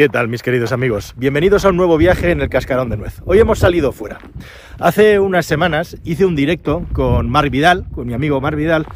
¿Qué 0.00 0.08
tal 0.08 0.28
mis 0.28 0.42
queridos 0.42 0.72
amigos? 0.72 1.12
Bienvenidos 1.18 1.66
a 1.66 1.68
un 1.68 1.76
nuevo 1.76 1.98
viaje 1.98 2.30
en 2.30 2.40
el 2.40 2.48
Cascarón 2.48 2.88
de 2.88 2.96
Nuez. 2.96 3.20
Hoy 3.26 3.38
hemos 3.38 3.58
salido 3.58 3.92
fuera. 3.92 4.18
Hace 4.78 5.20
unas 5.20 5.44
semanas 5.44 5.98
hice 6.04 6.24
un 6.24 6.34
directo 6.34 6.86
con 6.94 7.28
Mar 7.28 7.50
Vidal, 7.50 7.84
con 7.92 8.06
mi 8.06 8.14
amigo 8.14 8.40
Mar 8.40 8.56
Vidal, 8.56 8.86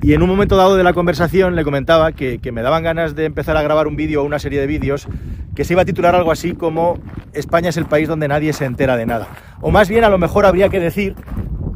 y 0.00 0.14
en 0.14 0.22
un 0.22 0.28
momento 0.30 0.56
dado 0.56 0.76
de 0.76 0.82
la 0.82 0.94
conversación 0.94 1.54
le 1.54 1.64
comentaba 1.64 2.12
que, 2.12 2.40
me 2.50 2.62
daban 2.62 2.82
ganas 2.82 3.14
de 3.14 3.26
empezar 3.26 3.58
a 3.58 3.62
grabar 3.62 3.86
un 3.86 3.96
vídeo 3.96 4.22
o 4.22 4.24
una 4.24 4.38
serie 4.38 4.58
de 4.58 4.66
vídeos 4.66 5.06
que 5.54 5.64
se 5.64 5.74
iba 5.74 5.82
a 5.82 5.84
titular 5.84 6.14
algo 6.14 6.32
así 6.32 6.54
como 6.54 6.98
España 7.34 7.68
es 7.68 7.76
el 7.76 7.84
país 7.84 8.08
donde 8.08 8.26
nadie 8.28 8.54
se 8.54 8.64
entera 8.64 8.96
de 8.96 9.04
nada. 9.04 9.28
O 9.60 9.70
más 9.70 9.90
bien 9.90 10.02
a 10.02 10.08
lo 10.08 10.16
mejor 10.16 10.46
habría 10.46 10.70
que 10.70 10.80
decir 10.80 11.14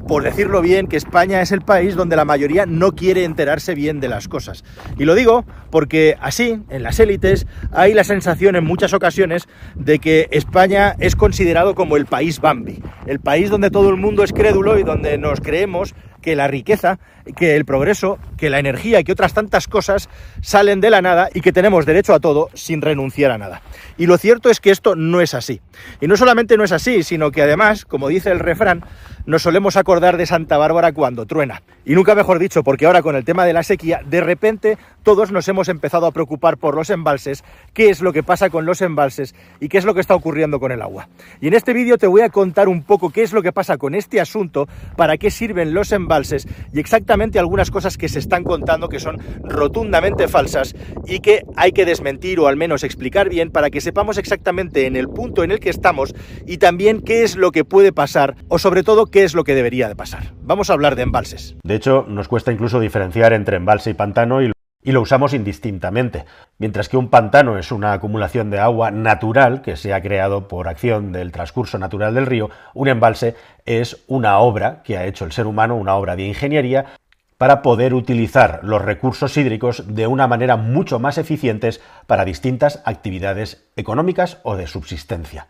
por 0.09 0.25
decirlo 0.25 0.62
bien, 0.62 0.88
que 0.88 0.96
España 0.96 1.43
es 1.43 1.52
el 1.52 1.61
país 1.61 1.95
donde 1.95 2.16
la 2.16 2.24
mayoría 2.24 2.64
no 2.66 2.93
quiere 2.93 3.24
enterarse 3.24 3.74
bien 3.74 4.00
de 4.00 4.09
las 4.09 4.27
cosas. 4.27 4.64
Y 4.98 5.04
lo 5.04 5.14
digo 5.14 5.45
porque 5.70 6.16
así, 6.20 6.61
en 6.70 6.82
las 6.82 6.98
élites, 6.98 7.46
hay 7.73 7.92
la 7.92 8.04
sensación 8.04 8.56
en 8.56 8.64
muchas 8.64 8.95
ocasiones 8.95 9.46
de 9.74 9.98
que 9.98 10.29
España 10.30 10.96
es 10.98 11.15
considerado 11.15 11.74
como 11.74 11.96
el 11.96 12.06
país 12.06 12.41
Bambi, 12.41 12.82
el 13.06 13.20
país 13.20 13.51
donde 13.51 13.70
todo 13.70 13.91
el 13.91 13.96
mundo 13.96 14.24
es 14.24 14.32
crédulo 14.32 14.79
y 14.79 14.82
donde 14.82 15.18
nos 15.18 15.41
creemos 15.41 15.95
que 16.20 16.36
la 16.36 16.48
riqueza, 16.48 16.98
que 17.36 17.56
el 17.56 17.64
progreso, 17.64 18.18
que 18.36 18.50
la 18.50 18.59
energía 18.59 19.00
y 19.00 19.04
que 19.04 19.12
otras 19.12 19.34
tantas 19.34 19.68
cosas 19.68 20.09
salen 20.40 20.80
de 20.80 20.90
la 20.90 21.02
nada 21.02 21.28
y 21.32 21.40
que 21.40 21.52
tenemos 21.52 21.86
derecho 21.86 22.14
a 22.14 22.20
todo 22.20 22.48
sin 22.54 22.82
renunciar 22.82 23.30
a 23.30 23.38
nada. 23.38 23.62
Y 23.96 24.06
lo 24.06 24.18
cierto 24.18 24.50
es 24.50 24.60
que 24.60 24.70
esto 24.70 24.96
no 24.96 25.20
es 25.20 25.34
así. 25.34 25.60
Y 26.00 26.06
no 26.06 26.16
solamente 26.16 26.56
no 26.56 26.64
es 26.64 26.73
así, 26.73 27.02
sino 27.02 27.30
que 27.30 27.42
además, 27.42 27.84
como 27.84 28.09
dice 28.09 28.30
el 28.30 28.40
refrán, 28.40 28.84
nos 29.26 29.42
solemos 29.42 29.76
acordar 29.76 30.16
de 30.16 30.26
Santa 30.26 30.56
Bárbara 30.56 30.92
cuando 30.92 31.26
truena. 31.26 31.62
Y 31.84 31.95
nunca 31.95 32.14
mejor 32.14 32.38
dicho, 32.38 32.62
porque 32.62 32.87
ahora 32.87 33.02
con 33.02 33.14
el 33.14 33.24
tema 33.24 33.45
de 33.45 33.52
la 33.52 33.62
sequía, 33.62 34.00
de 34.04 34.20
repente 34.20 34.78
todos 35.02 35.32
nos 35.32 35.48
hemos 35.48 35.68
empezado 35.68 36.06
a 36.06 36.12
preocupar 36.12 36.56
por 36.56 36.74
los 36.74 36.90
embalses, 36.90 37.45
qué 37.74 37.90
es 37.90 38.00
lo 38.00 38.12
que 38.12 38.23
pasa 38.23 38.50
con 38.50 38.64
los 38.64 38.80
embalses 38.82 39.34
y 39.60 39.68
qué 39.68 39.78
es 39.78 39.84
lo 39.84 39.95
que 39.95 40.00
está 40.00 40.14
ocurriendo 40.14 40.60
con 40.60 40.73
el 40.73 40.82
agua. 40.82 41.09
Y 41.40 41.48
en 41.48 41.54
este 41.54 41.73
vídeo 41.73 41.98
te 41.98 42.06
voy 42.06 42.23
a 42.23 42.30
contar 42.30 42.68
un 42.68 42.82
poco 42.82 43.10
qué 43.10 43.23
es 43.23 43.32
lo 43.32 43.43
que 43.43 43.52
pasa 43.52 43.76
con 43.76 43.95
este 43.95 44.21
asunto, 44.21 44.66
para 44.96 45.16
qué 45.18 45.30
sirven 45.30 45.74
los 45.74 45.93
embalses 45.93 46.07
y 46.73 46.80
exactamente 46.80 47.38
algunas 47.38 47.70
cosas 47.70 47.98
que 47.98 48.09
se 48.09 48.18
están 48.18 48.42
contando 48.42 48.88
que 48.88 48.98
son 48.98 49.18
rotundamente 49.42 50.26
falsas 50.26 50.74
y 51.06 51.20
que 51.20 51.42
hay 51.54 51.73
que 51.73 51.84
desmentir 51.84 52.40
o 52.40 52.48
al 52.48 52.56
menos 52.56 52.82
explicar 52.82 53.28
bien 53.28 53.50
para 53.50 53.68
que 53.70 53.80
sepamos 53.80 54.16
exactamente 54.16 54.87
en 54.87 54.96
el 54.96 55.09
punto 55.09 55.45
en 55.45 55.50
el 55.50 55.60
que 55.60 55.70
estamos 55.70 56.15
y 56.46 56.59
también 56.59 57.02
qué 57.02 57.24
es 57.24 57.37
lo 57.37 57.52
que 57.52 57.65
puede 57.65 57.92
pasar 57.92 58.37
o 58.48 58.59
sobre 58.59 58.82
todo 58.82 59.06
qué 59.06 59.24
es 59.24 59.34
lo 59.34 59.45
que 59.45 59.54
debería 59.54 59.88
de 59.88 59.96
pasar. 59.96 60.32
Vamos 60.42 60.70
a 60.70 60.73
hablar 60.73 60.96
de 60.96 61.02
embalses. 61.02 61.56
De 61.62 61.74
hecho, 61.74 62.06
nos 62.09 62.26
cuesta 62.26 62.52
incluso 62.52 62.80
diferenciar 62.80 63.34
entre 63.34 63.59
embalse 63.59 63.90
y 63.90 63.95
pantano 63.95 64.43
y 64.43 64.50
y 64.82 64.93
lo 64.93 65.00
usamos 65.00 65.34
indistintamente. 65.34 66.25
Mientras 66.59 66.88
que 66.88 66.97
un 66.97 67.09
pantano 67.09 67.59
es 67.59 67.72
una 67.72 67.93
acumulación 67.93 68.50
de 68.50 68.60
agua 68.60 68.91
natural 68.91 69.62
que 69.62 69.76
se 69.76 69.93
ha 69.93 70.03
creado 70.03 70.48
por 70.48 70.69
acción 70.69 71.12
del 71.12 71.32
transcurso 71.32 71.78
natural 71.78 72.15
del 72.15 72.26
río, 72.26 72.50
un 72.75 72.88
embalse 72.88 73.34
es 73.66 74.04
una 74.06 74.38
obra 74.38 74.82
que 74.82 74.97
ha 74.97 75.06
hecho 75.06 75.25
el 75.25 75.32
ser 75.32 75.47
humano, 75.47 75.76
una 75.76 75.97
obra 75.97 76.16
de 76.16 76.26
ingeniería, 76.26 76.87
para 77.38 77.62
poder 77.62 77.94
utilizar 77.94 78.60
los 78.65 78.82
recursos 78.82 79.37
hídricos 79.37 79.94
de 79.94 80.06
una 80.06 80.26
manera 80.26 80.56
mucho 80.56 80.99
más 80.99 81.19
eficientes 81.19 81.81
para 82.06 82.25
distintas 82.25 82.82
actividades 82.84 83.65
económicas 83.76 84.38
o 84.43 84.56
de 84.56 84.66
subsistencia. 84.66 85.47